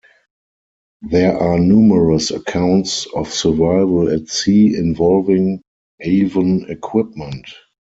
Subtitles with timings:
[1.03, 5.61] There are numerous accounts of survival at sea involving
[5.99, 7.45] Avon equipment.